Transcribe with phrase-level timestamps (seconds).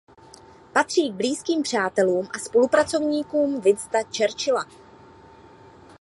[0.73, 4.65] Patřil k blízkým přátelům a spolupracovníkům Winstona Churchilla.